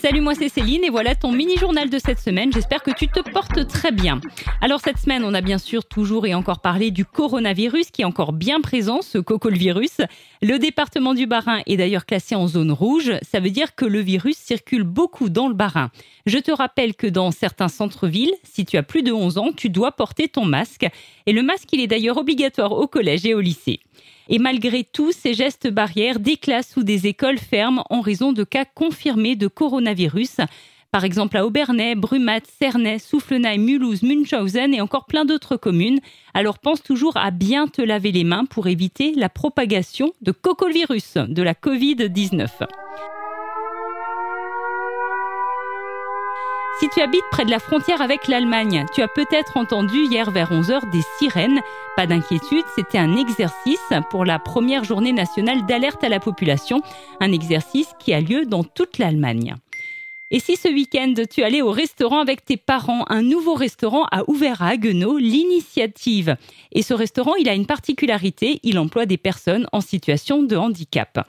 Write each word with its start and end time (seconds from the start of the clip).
Salut, 0.00 0.22
moi 0.22 0.34
c'est 0.34 0.48
Céline 0.48 0.82
et 0.82 0.88
voilà 0.88 1.14
ton 1.14 1.30
mini-journal 1.30 1.90
de 1.90 1.98
cette 1.98 2.20
semaine. 2.20 2.50
J'espère 2.54 2.82
que 2.82 2.90
tu 2.90 3.06
te 3.06 3.20
portes 3.20 3.68
très 3.68 3.92
bien. 3.92 4.18
Alors 4.62 4.80
cette 4.80 4.96
semaine, 4.96 5.24
on 5.24 5.34
a 5.34 5.42
bien 5.42 5.58
sûr 5.58 5.84
toujours 5.84 6.26
et 6.26 6.32
encore 6.32 6.60
parlé 6.60 6.90
du 6.90 7.04
coronavirus 7.04 7.90
qui 7.90 8.00
est 8.00 8.06
encore 8.06 8.32
bien 8.32 8.62
présent, 8.62 9.02
ce 9.02 9.18
virus. 9.50 9.98
Le 10.40 10.58
département 10.58 11.12
du 11.12 11.26
Bas-Rhin 11.26 11.60
est 11.66 11.76
d'ailleurs 11.76 12.06
classé 12.06 12.34
en 12.34 12.48
zone 12.48 12.72
rouge. 12.72 13.12
Ça 13.20 13.40
veut 13.40 13.50
dire 13.50 13.74
que 13.74 13.84
le 13.84 14.00
virus 14.00 14.38
circule 14.38 14.84
beaucoup 14.84 15.28
dans 15.28 15.48
le 15.48 15.54
Bas-Rhin. 15.54 15.90
Je 16.24 16.38
te 16.38 16.50
rappelle 16.50 16.94
que 16.94 17.06
dans 17.06 17.30
certains 17.30 17.68
centres-villes, 17.68 18.32
si 18.42 18.64
tu 18.64 18.78
as 18.78 18.82
plus 18.82 19.02
de 19.02 19.12
11 19.12 19.36
ans, 19.36 19.50
tu 19.54 19.68
dois 19.68 19.92
porter 19.92 20.28
ton 20.28 20.46
masque. 20.46 20.86
Et 21.26 21.32
le 21.32 21.42
masque, 21.42 21.68
il 21.72 21.80
est 21.80 21.86
d'ailleurs 21.86 22.16
obligatoire 22.16 22.72
au 22.72 22.86
collège 22.86 23.26
et 23.26 23.34
au 23.34 23.40
lycée. 23.40 23.80
Et 24.32 24.38
malgré 24.38 24.84
tous 24.84 25.10
ces 25.10 25.34
gestes 25.34 25.68
barrières, 25.68 26.20
des 26.20 26.36
classes 26.36 26.76
ou 26.76 26.84
des 26.84 27.08
écoles 27.08 27.38
ferment 27.38 27.84
en 27.90 28.00
raison 28.00 28.32
de 28.32 28.44
cas 28.44 28.64
confirmés 28.64 29.34
de 29.34 29.48
coronavirus. 29.48 30.36
Par 30.92 31.04
exemple 31.04 31.36
à 31.36 31.44
Aubernais, 31.44 31.96
Brumat, 31.96 32.40
Cernay, 32.60 33.00
Soufflenay, 33.00 33.58
Mulhouse, 33.58 34.02
Münchhausen 34.02 34.72
et 34.72 34.80
encore 34.80 35.06
plein 35.06 35.24
d'autres 35.24 35.56
communes. 35.56 35.98
Alors 36.32 36.60
pense 36.60 36.82
toujours 36.82 37.16
à 37.16 37.32
bien 37.32 37.66
te 37.66 37.82
laver 37.82 38.12
les 38.12 38.24
mains 38.24 38.44
pour 38.44 38.68
éviter 38.68 39.14
la 39.16 39.28
propagation 39.28 40.12
de 40.20 40.30
cocolvirus, 40.30 41.14
de 41.14 41.42
la 41.42 41.54
Covid-19. 41.54 42.48
Si 46.80 46.88
tu 46.88 47.02
habites 47.02 47.28
près 47.30 47.44
de 47.44 47.50
la 47.50 47.58
frontière 47.58 48.00
avec 48.00 48.26
l'Allemagne, 48.26 48.86
tu 48.94 49.02
as 49.02 49.08
peut-être 49.08 49.58
entendu 49.58 50.06
hier 50.06 50.30
vers 50.30 50.50
11h 50.50 50.90
des 50.90 51.02
sirènes. 51.18 51.60
Pas 51.94 52.06
d'inquiétude, 52.06 52.64
c'était 52.74 52.96
un 52.96 53.18
exercice 53.18 53.92
pour 54.08 54.24
la 54.24 54.38
première 54.38 54.82
journée 54.82 55.12
nationale 55.12 55.66
d'alerte 55.66 56.02
à 56.02 56.08
la 56.08 56.20
population, 56.20 56.80
un 57.20 57.32
exercice 57.32 57.90
qui 57.98 58.14
a 58.14 58.22
lieu 58.22 58.46
dans 58.46 58.64
toute 58.64 58.96
l'Allemagne. 58.96 59.56
Et 60.30 60.40
si 60.40 60.56
ce 60.56 60.68
week-end 60.68 61.12
tu 61.30 61.42
allais 61.42 61.60
au 61.60 61.70
restaurant 61.70 62.20
avec 62.20 62.46
tes 62.46 62.56
parents, 62.56 63.04
un 63.10 63.20
nouveau 63.20 63.52
restaurant 63.52 64.06
a 64.10 64.22
ouvert 64.26 64.62
à 64.62 64.68
Haguenau, 64.68 65.18
l'initiative. 65.18 66.34
Et 66.72 66.80
ce 66.80 66.94
restaurant, 66.94 67.34
il 67.34 67.50
a 67.50 67.54
une 67.54 67.66
particularité, 67.66 68.58
il 68.62 68.78
emploie 68.78 69.04
des 69.04 69.18
personnes 69.18 69.66
en 69.72 69.82
situation 69.82 70.42
de 70.42 70.56
handicap. 70.56 71.28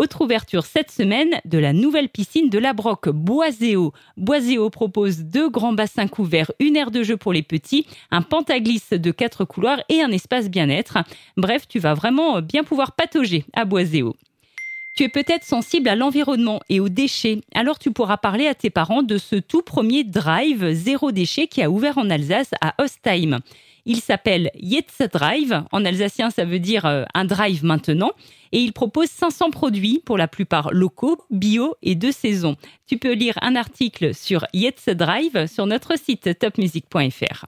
Autre 0.00 0.22
ouverture 0.22 0.64
cette 0.64 0.90
semaine 0.90 1.42
de 1.44 1.58
la 1.58 1.74
nouvelle 1.74 2.08
piscine 2.08 2.48
de 2.48 2.58
la 2.58 2.72
Broque 2.72 3.10
Boiséo. 3.10 3.92
Boiséo 4.16 4.70
propose 4.70 5.18
deux 5.18 5.50
grands 5.50 5.74
bassins 5.74 6.08
couverts, 6.08 6.50
une 6.58 6.74
aire 6.74 6.90
de 6.90 7.02
jeu 7.02 7.18
pour 7.18 7.34
les 7.34 7.42
petits, 7.42 7.86
un 8.10 8.22
pentaglisse 8.22 8.94
de 8.94 9.10
quatre 9.10 9.44
couloirs 9.44 9.82
et 9.90 10.00
un 10.00 10.10
espace 10.10 10.48
bien-être. 10.48 10.96
Bref, 11.36 11.68
tu 11.68 11.80
vas 11.80 11.92
vraiment 11.92 12.40
bien 12.40 12.64
pouvoir 12.64 12.92
patauger 12.92 13.44
à 13.52 13.66
Boiséo. 13.66 14.16
Tu 15.00 15.04
es 15.04 15.08
peut-être 15.08 15.44
sensible 15.44 15.88
à 15.88 15.96
l'environnement 15.96 16.60
et 16.68 16.78
aux 16.78 16.90
déchets, 16.90 17.40
alors 17.54 17.78
tu 17.78 17.90
pourras 17.90 18.18
parler 18.18 18.46
à 18.46 18.54
tes 18.54 18.68
parents 18.68 19.02
de 19.02 19.16
ce 19.16 19.36
tout 19.36 19.62
premier 19.62 20.04
drive 20.04 20.74
zéro 20.74 21.10
déchet 21.10 21.46
qui 21.46 21.62
a 21.62 21.70
ouvert 21.70 21.96
en 21.96 22.10
Alsace 22.10 22.50
à 22.60 22.74
Ostheim. 22.76 23.38
Il 23.86 24.02
s'appelle 24.02 24.50
Jetzt 24.56 25.02
Drive. 25.10 25.64
En 25.72 25.86
alsacien, 25.86 26.28
ça 26.28 26.44
veut 26.44 26.58
dire 26.58 26.84
euh, 26.84 27.04
un 27.14 27.24
drive 27.24 27.64
maintenant. 27.64 28.10
Et 28.52 28.58
il 28.58 28.74
propose 28.74 29.08
500 29.08 29.50
produits, 29.50 30.02
pour 30.04 30.18
la 30.18 30.28
plupart 30.28 30.70
locaux, 30.70 31.16
bio 31.30 31.76
et 31.80 31.94
de 31.94 32.10
saison. 32.10 32.56
Tu 32.86 32.98
peux 32.98 33.14
lire 33.14 33.38
un 33.40 33.56
article 33.56 34.14
sur 34.14 34.44
Jetzt 34.52 34.90
Drive 34.90 35.46
sur 35.46 35.64
notre 35.64 35.98
site 35.98 36.38
topmusic.fr. 36.38 37.46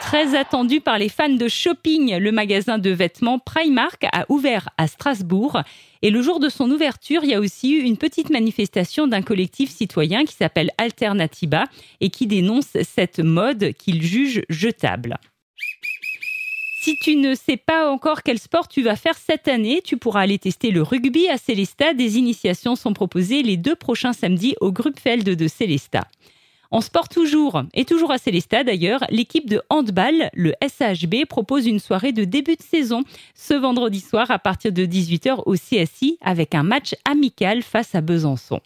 Très 0.00 0.34
attendu 0.34 0.80
par 0.80 0.98
les 0.98 1.08
fans 1.08 1.28
de 1.28 1.48
shopping, 1.48 2.16
le 2.16 2.32
magasin 2.32 2.78
de 2.78 2.90
vêtements 2.90 3.38
Primark 3.38 4.04
a 4.12 4.24
ouvert 4.28 4.70
à 4.78 4.86
Strasbourg. 4.86 5.60
Et 6.02 6.10
le 6.10 6.22
jour 6.22 6.40
de 6.40 6.48
son 6.48 6.70
ouverture, 6.70 7.24
il 7.24 7.30
y 7.30 7.34
a 7.34 7.40
aussi 7.40 7.72
eu 7.72 7.82
une 7.82 7.96
petite 7.96 8.30
manifestation 8.30 9.06
d'un 9.06 9.22
collectif 9.22 9.70
citoyen 9.70 10.24
qui 10.24 10.34
s'appelle 10.34 10.70
Alternativa 10.78 11.64
et 12.00 12.08
qui 12.10 12.26
dénonce 12.26 12.76
cette 12.82 13.18
mode 13.18 13.72
qu'il 13.74 14.02
juge 14.02 14.42
jetable. 14.48 15.18
Si 16.80 16.96
tu 16.96 17.16
ne 17.16 17.34
sais 17.34 17.56
pas 17.56 17.90
encore 17.90 18.22
quel 18.22 18.38
sport 18.38 18.68
tu 18.68 18.82
vas 18.82 18.96
faire 18.96 19.18
cette 19.18 19.48
année, 19.48 19.82
tu 19.84 19.96
pourras 19.96 20.22
aller 20.22 20.38
tester 20.38 20.70
le 20.70 20.82
rugby 20.82 21.28
à 21.28 21.36
Célestat. 21.36 21.92
Des 21.92 22.16
initiations 22.16 22.76
sont 22.76 22.94
proposées 22.94 23.42
les 23.42 23.56
deux 23.56 23.74
prochains 23.74 24.12
samedis 24.12 24.54
au 24.60 24.72
Grupfeld 24.72 25.24
de 25.24 25.48
Célestat. 25.48 26.06
En 26.70 26.82
sport 26.82 27.08
toujours, 27.08 27.62
et 27.72 27.86
toujours 27.86 28.12
à 28.12 28.18
Célestat 28.18 28.62
d'ailleurs, 28.62 29.00
l'équipe 29.08 29.48
de 29.48 29.62
handball, 29.70 30.30
le 30.34 30.52
SHB, 30.62 31.24
propose 31.26 31.66
une 31.66 31.78
soirée 31.78 32.12
de 32.12 32.24
début 32.24 32.56
de 32.56 32.62
saison 32.62 33.04
ce 33.34 33.54
vendredi 33.54 34.00
soir 34.00 34.30
à 34.30 34.38
partir 34.38 34.72
de 34.72 34.84
18h 34.84 35.42
au 35.46 35.54
CSI 35.54 36.18
avec 36.20 36.54
un 36.54 36.62
match 36.62 36.94
amical 37.06 37.62
face 37.62 37.94
à 37.94 38.02
Besançon. 38.02 38.60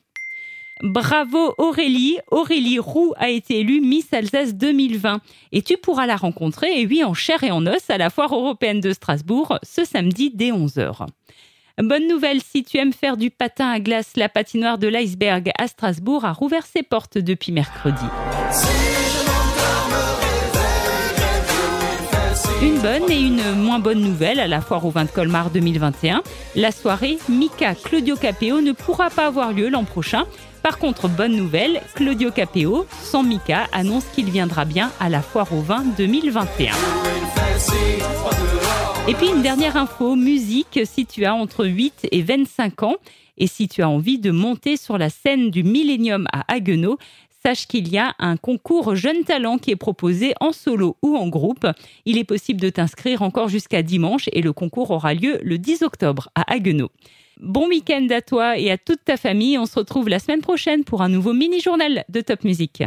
Bravo 0.82 1.54
Aurélie. 1.58 2.18
Aurélie 2.32 2.80
Roux 2.80 3.12
a 3.16 3.28
été 3.28 3.60
élue 3.60 3.80
Miss 3.80 4.12
Alsace 4.12 4.56
2020. 4.56 5.20
Et 5.52 5.62
tu 5.62 5.76
pourras 5.76 6.06
la 6.06 6.16
rencontrer, 6.16 6.80
et 6.80 6.86
oui, 6.86 7.04
en 7.04 7.14
chair 7.14 7.44
et 7.44 7.52
en 7.52 7.64
os, 7.68 7.88
à 7.88 7.98
la 7.98 8.10
Foire 8.10 8.34
européenne 8.34 8.80
de 8.80 8.92
Strasbourg, 8.92 9.58
ce 9.62 9.84
samedi 9.84 10.32
dès 10.34 10.50
11h. 10.50 11.06
Bonne 11.78 12.06
nouvelle, 12.06 12.40
si 12.42 12.64
tu 12.64 12.76
aimes 12.76 12.92
faire 12.92 13.16
du 13.16 13.30
patin 13.30 13.70
à 13.70 13.80
glace, 13.80 14.12
la 14.16 14.28
patinoire 14.28 14.78
de 14.78 14.88
l'iceberg 14.88 15.50
à 15.58 15.66
Strasbourg 15.66 16.24
a 16.24 16.32
rouvert 16.32 16.66
ses 16.66 16.82
portes 16.82 17.16
depuis 17.16 17.50
mercredi. 17.50 18.04
Une 22.62 22.78
bonne 22.78 23.10
et 23.10 23.20
une 23.20 23.54
moins 23.54 23.78
bonne 23.78 24.00
nouvelle 24.00 24.38
à 24.38 24.46
la 24.46 24.60
foire 24.60 24.84
au 24.84 24.90
vin 24.90 25.04
de 25.04 25.10
Colmar 25.10 25.50
2021. 25.50 26.22
La 26.54 26.70
soirée 26.70 27.18
Mika 27.28 27.74
Claudio 27.74 28.16
Capéo 28.16 28.60
ne 28.60 28.72
pourra 28.72 29.10
pas 29.10 29.26
avoir 29.26 29.52
lieu 29.52 29.68
l'an 29.68 29.84
prochain. 29.84 30.24
Par 30.62 30.78
contre, 30.78 31.08
bonne 31.08 31.34
nouvelle, 31.34 31.80
Claudio 31.94 32.30
Capéo, 32.30 32.86
sans 33.02 33.24
Mika, 33.24 33.66
annonce 33.72 34.04
qu'il 34.14 34.30
viendra 34.30 34.64
bien 34.64 34.92
à 35.00 35.08
la 35.08 35.22
foire 35.22 35.52
au 35.52 35.60
vin 35.60 35.82
2021. 35.96 36.72
Et 39.08 39.14
puis 39.14 39.28
une 39.28 39.42
dernière 39.42 39.76
info, 39.76 40.14
musique, 40.14 40.80
si 40.84 41.06
tu 41.06 41.24
as 41.24 41.34
entre 41.34 41.66
8 41.66 42.06
et 42.12 42.22
25 42.22 42.82
ans 42.84 42.96
et 43.36 43.46
si 43.46 43.68
tu 43.68 43.82
as 43.82 43.88
envie 43.88 44.18
de 44.18 44.30
monter 44.30 44.76
sur 44.76 44.96
la 44.96 45.10
scène 45.10 45.50
du 45.50 45.64
Millennium 45.64 46.26
à 46.32 46.44
Haguenau, 46.52 46.98
sache 47.42 47.66
qu'il 47.66 47.88
y 47.88 47.98
a 47.98 48.14
un 48.18 48.36
concours 48.36 48.94
Jeunes 48.94 49.24
Talents 49.24 49.58
qui 49.58 49.72
est 49.72 49.76
proposé 49.76 50.34
en 50.40 50.52
solo 50.52 50.96
ou 51.02 51.16
en 51.16 51.28
groupe. 51.28 51.66
Il 52.04 52.16
est 52.16 52.24
possible 52.24 52.60
de 52.60 52.70
t'inscrire 52.70 53.22
encore 53.22 53.48
jusqu'à 53.48 53.82
dimanche 53.82 54.28
et 54.32 54.40
le 54.40 54.52
concours 54.52 54.90
aura 54.90 55.12
lieu 55.14 55.38
le 55.42 55.58
10 55.58 55.82
octobre 55.82 56.28
à 56.34 56.50
Haguenau. 56.52 56.90
Bon 57.40 57.68
week-end 57.68 58.06
à 58.10 58.20
toi 58.20 58.56
et 58.56 58.70
à 58.70 58.78
toute 58.78 59.04
ta 59.04 59.16
famille. 59.16 59.58
On 59.58 59.66
se 59.66 59.78
retrouve 59.78 60.08
la 60.08 60.20
semaine 60.20 60.42
prochaine 60.42 60.84
pour 60.84 61.02
un 61.02 61.08
nouveau 61.08 61.32
mini-journal 61.32 62.04
de 62.08 62.20
Top 62.20 62.44
Music. 62.44 62.84